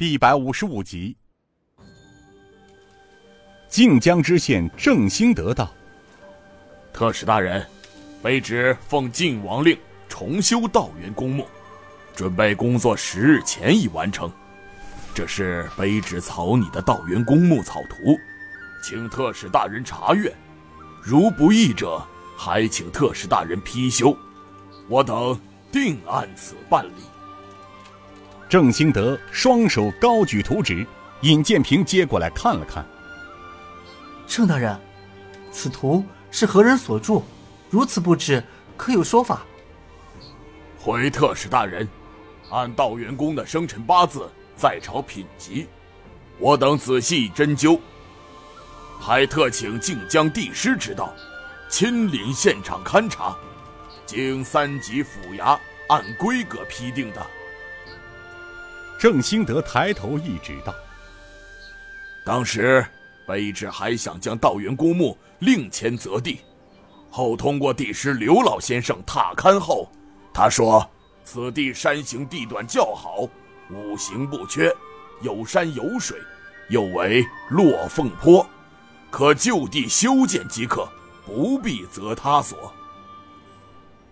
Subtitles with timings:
[0.00, 1.14] 第一百五十五集。
[3.68, 5.70] 靖江知县郑兴德道
[6.90, 7.66] ：“特使大人，
[8.22, 9.78] 卑职奉晋王令
[10.08, 11.46] 重修道元公墓，
[12.16, 14.32] 准备工作十日前已完成。
[15.14, 17.96] 这是卑职草拟的道元公墓草图，
[18.82, 20.34] 请特使大人查阅。
[21.02, 22.02] 如不议者，
[22.38, 24.16] 还请特使大人批修。
[24.88, 25.38] 我等
[25.70, 27.02] 定按此办理。”
[28.50, 30.84] 郑兴德双手高举图纸，
[31.20, 32.84] 尹建平接过来看了看。
[34.26, 34.76] 郑大人，
[35.52, 37.22] 此图是何人所著？
[37.70, 38.42] 如此布置，
[38.76, 39.42] 可有说法？
[40.80, 41.88] 回特使大人，
[42.50, 45.68] 按道元公的生辰八字在朝品级，
[46.36, 47.78] 我等仔细针灸，
[48.98, 51.14] 还特请靖江帝师指导，
[51.68, 53.36] 亲临现场勘察，
[54.04, 55.56] 经三级府衙
[55.88, 57.24] 按规格批定的。
[59.00, 60.74] 郑兴德抬头一指道
[62.22, 62.84] ：“当时，
[63.26, 66.40] 卑职还想将道元公墓另迁择地，
[67.10, 69.90] 后通过帝师刘老先生踏勘后，
[70.34, 70.86] 他说
[71.24, 73.26] 此地山形地段较好，
[73.70, 74.70] 五行不缺，
[75.22, 76.18] 有山有水，
[76.68, 78.46] 又为落凤坡，
[79.10, 80.86] 可就地修建即可，
[81.24, 82.70] 不必择他所。”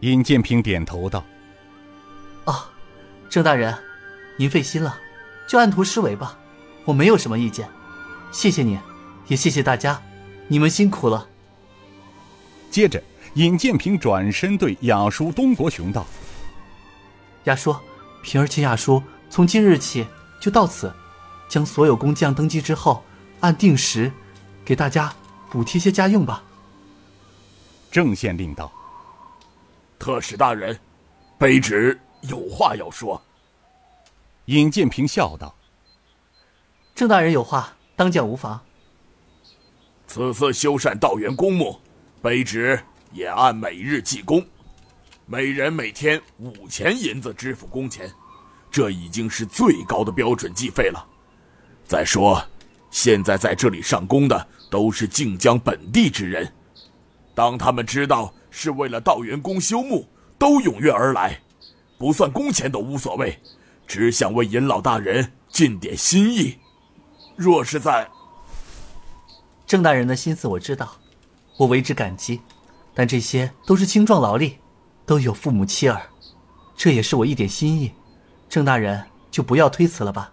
[0.00, 1.24] 尹建平点头道
[2.44, 2.68] ：“啊，
[3.30, 3.74] 郑大人。”
[4.36, 4.98] 您费心了，
[5.46, 6.36] 就按图施为吧，
[6.84, 7.68] 我没有什么意见。
[8.32, 8.78] 谢谢你，
[9.28, 10.02] 也谢谢大家，
[10.48, 11.28] 你们辛苦了。
[12.68, 13.00] 接着，
[13.34, 16.04] 尹建平转身对雅叔东国雄道
[17.44, 17.76] ：“雅叔，
[18.24, 20.04] 平儿请雅叔从今日起
[20.40, 20.92] 就到此，
[21.48, 23.04] 将所有工匠登基之后，
[23.38, 24.10] 按定时
[24.64, 25.14] 给大家
[25.48, 26.42] 补贴些家用吧。”
[27.92, 28.72] 郑县令道
[29.96, 30.76] ：“特使大人，
[31.38, 33.22] 卑职有话要说。”
[34.46, 35.54] 尹建平笑道
[36.94, 38.60] ：“郑大人有话，当讲无妨。
[40.06, 41.80] 此次修缮道元公墓，
[42.22, 42.78] 卑职
[43.10, 44.44] 也按每日计工，
[45.24, 48.12] 每人每天五钱银子支付工钱，
[48.70, 51.02] 这已经是最高的标准计费了。
[51.86, 52.44] 再说，
[52.90, 56.52] 现在在这里上工的都是晋江本地之人，
[57.34, 60.06] 当他们知道是为了道元公修墓，
[60.38, 61.40] 都踊跃而来，
[61.96, 63.40] 不算工钱都无所谓。”
[63.86, 66.58] 只想为尹老大人尽点心意，
[67.36, 68.08] 若是在
[69.66, 70.96] 郑大人的心思我知道，
[71.58, 72.40] 我为之感激，
[72.94, 74.58] 但这些都是青壮劳力，
[75.06, 76.00] 都有父母妻儿，
[76.76, 77.92] 这也是我一点心意，
[78.48, 80.32] 郑大人就不要推辞了吧。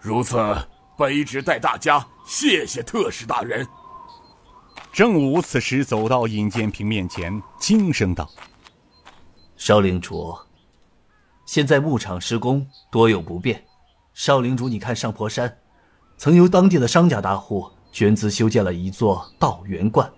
[0.00, 0.36] 如此，
[0.96, 3.66] 卑职代大家谢谢特使大人。
[4.92, 8.30] 郑武此时走到尹建平面前，轻声道
[9.56, 10.36] ：“少领主。”
[11.46, 13.62] 现在牧场施工多有不便，
[14.14, 15.58] 少领主，你看上坡山，
[16.16, 20.10] 曾由当地的商家大户捐资修建了一座道元观，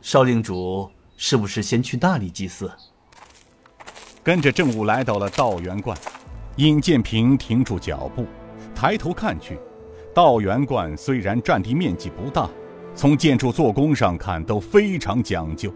[0.00, 2.70] 少领主是不是先去那里祭祀？
[4.22, 5.96] 跟着郑武来到了道元观，
[6.56, 8.24] 尹建平停住脚步，
[8.74, 9.58] 抬头看去，
[10.14, 12.48] 道元观虽然占地面积不大，
[12.94, 15.70] 从建筑做工上看都非常讲究，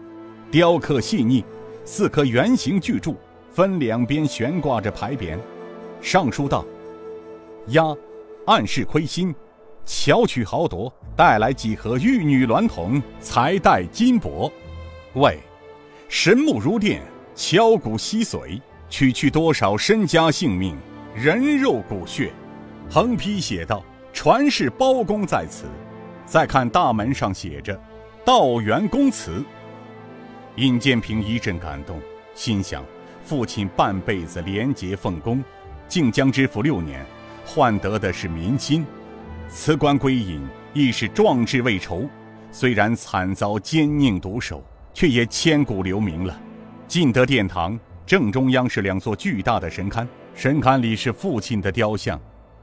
[0.49, 1.45] 雕刻细腻，
[1.85, 3.15] 四颗圆形巨柱。
[3.55, 5.39] 分两边悬挂着牌匾，
[6.01, 6.65] 上书道
[7.71, 7.95] ：“压，
[8.45, 9.33] 暗示亏心，
[9.85, 14.51] 巧取豪夺，带来几盒玉女鸾筒，财带金帛。
[15.13, 15.39] 喂，
[16.09, 17.01] 神木如电，
[17.33, 20.75] 敲骨吸髓，取去多少身家性命，
[21.15, 22.33] 人肉骨血。”
[22.91, 25.63] 横批写道：“传世包公在此。”
[26.27, 27.79] 再看大门上写着
[28.25, 29.41] “道元公祠”。
[30.57, 32.01] 尹建平一阵感动，
[32.33, 32.83] 心想。
[33.25, 35.43] 父亲半辈子廉洁奉公，
[35.87, 37.03] 靖江知府六年，
[37.43, 38.85] 换得的是民心。
[39.49, 40.39] 辞官归隐，
[40.75, 42.07] 亦是壮志未酬。
[42.51, 44.63] 虽然惨遭奸佞毒手，
[44.93, 46.39] 却也千古留名了。
[46.87, 52.21] 进得殿堂，正中央是两座巨大的神龛，神龛里是父亲的雕像，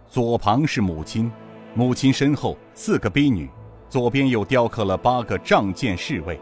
[0.09, 1.29] 左旁是母亲，
[1.75, 3.50] 母亲身后四个婢女，
[3.88, 6.38] 左边又雕刻了八个仗剑侍卫。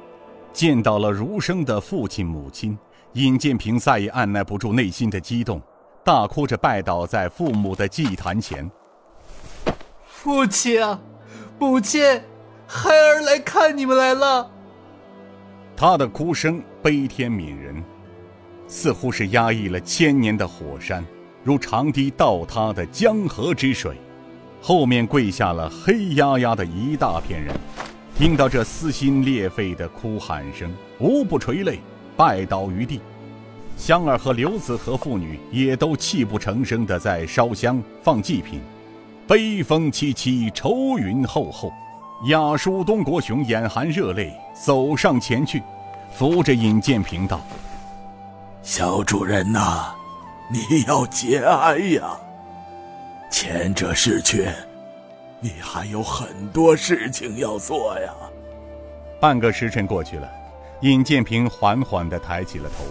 [0.53, 2.77] 见到了儒生的父亲母亲。
[3.15, 5.61] 尹建平再也按耐不住内心的激动，
[6.05, 8.71] 大哭着拜倒在父母的祭坛前。
[10.07, 11.01] 父亲啊，
[11.59, 12.23] 母亲，
[12.67, 14.49] 孩儿来看你们来了。
[15.77, 17.83] 他的哭声悲天悯人，
[18.69, 21.05] 似乎是压抑了千年的火山，
[21.43, 23.97] 如长堤倒塌的江河之水。
[24.63, 27.53] 后面跪下了黑压压的一大片人，
[28.15, 31.81] 听到这撕心裂肺的哭喊声，无不垂泪。
[32.21, 33.01] 拜倒于地，
[33.79, 38.61] 香儿和刘子和父女也都泣不成声地在烧香放祭品，
[39.27, 41.73] 悲风凄凄，愁云厚厚。
[42.27, 45.63] 亚叔东国雄眼含热泪走上前去，
[46.13, 47.41] 扶着尹建平道
[48.63, 49.95] ：“小主人呐，
[50.53, 52.19] 你要节哀呀。
[53.31, 54.47] 前者逝去，
[55.41, 58.13] 你还有很多事情要做呀。”
[59.19, 60.31] 半个时辰过去了，
[60.81, 62.85] 尹建平缓缓的抬起了头。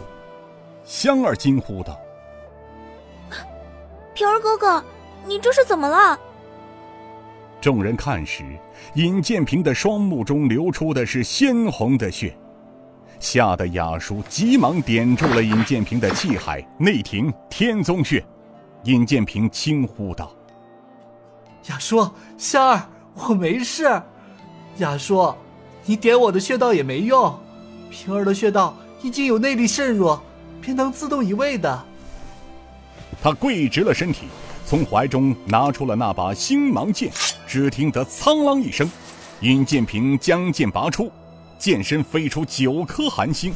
[0.84, 2.00] 香儿惊呼道
[4.14, 4.84] ：“平儿哥哥，
[5.26, 6.20] 你这是怎么了？”
[7.62, 8.44] 众人看时，
[8.94, 12.36] 尹建平的双目中流出的是鲜红的血，
[13.20, 18.24] 吓得雅叔急忙点住了尹建平的气海内庭天宗穴。
[18.84, 20.32] 尹建平轻呼道
[21.70, 22.82] ：“雅叔，香儿，
[23.16, 24.02] 我没事。
[24.78, 25.36] 雅叔，
[25.86, 27.38] 你点我的穴道也没用，
[27.90, 30.18] 平儿的穴道已经有内力渗入。”
[30.62, 31.86] 便能自动移位的。
[33.24, 34.26] 他跪直了身体，
[34.66, 37.10] 从怀中拿出了那把星芒剑。
[37.48, 38.92] 只听得苍啷一声，
[39.40, 41.10] 尹建平将剑拔出，
[41.58, 43.54] 剑身飞出九颗寒星。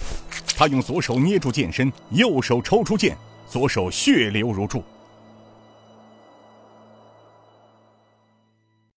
[0.56, 3.18] 他用左手捏住剑身，右手抽出剑，
[3.50, 4.82] 左手血流如注。